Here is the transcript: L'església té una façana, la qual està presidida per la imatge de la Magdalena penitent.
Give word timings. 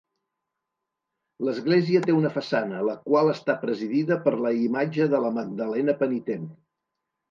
L'església 1.49 2.01
té 2.07 2.17
una 2.21 2.33
façana, 2.39 2.81
la 2.89 2.97
qual 3.05 3.31
està 3.37 3.59
presidida 3.67 4.21
per 4.27 4.37
la 4.43 4.57
imatge 4.67 5.11
de 5.17 5.25
la 5.29 5.35
Magdalena 5.41 6.01
penitent. 6.05 6.55